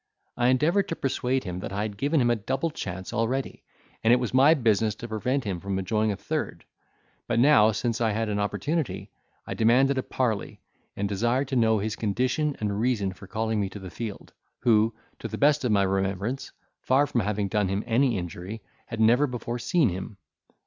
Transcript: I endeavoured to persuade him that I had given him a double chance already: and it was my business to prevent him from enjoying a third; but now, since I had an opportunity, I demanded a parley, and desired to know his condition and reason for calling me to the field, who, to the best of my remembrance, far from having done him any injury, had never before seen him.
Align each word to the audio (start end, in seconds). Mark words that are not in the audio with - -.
I 0.35 0.47
endeavoured 0.47 0.87
to 0.87 0.95
persuade 0.95 1.43
him 1.43 1.59
that 1.59 1.71
I 1.71 1.83
had 1.83 1.95
given 1.95 2.21
him 2.21 2.31
a 2.31 2.35
double 2.35 2.71
chance 2.71 3.13
already: 3.13 3.63
and 4.03 4.11
it 4.11 4.15
was 4.15 4.33
my 4.33 4.55
business 4.55 4.95
to 4.95 5.07
prevent 5.07 5.43
him 5.43 5.59
from 5.59 5.77
enjoying 5.77 6.11
a 6.11 6.15
third; 6.15 6.65
but 7.27 7.37
now, 7.37 7.71
since 7.71 8.01
I 8.01 8.09
had 8.09 8.27
an 8.27 8.39
opportunity, 8.39 9.11
I 9.45 9.53
demanded 9.53 9.99
a 9.99 10.01
parley, 10.01 10.59
and 10.95 11.07
desired 11.07 11.49
to 11.49 11.55
know 11.55 11.77
his 11.77 11.95
condition 11.95 12.57
and 12.59 12.79
reason 12.79 13.13
for 13.13 13.27
calling 13.27 13.59
me 13.61 13.69
to 13.69 13.79
the 13.79 13.91
field, 13.91 14.33
who, 14.61 14.95
to 15.19 15.27
the 15.27 15.37
best 15.37 15.63
of 15.65 15.71
my 15.71 15.83
remembrance, 15.83 16.51
far 16.79 17.05
from 17.05 17.21
having 17.21 17.47
done 17.47 17.67
him 17.67 17.83
any 17.85 18.17
injury, 18.17 18.63
had 18.87 18.99
never 18.99 19.27
before 19.27 19.59
seen 19.59 19.89
him. 19.89 20.17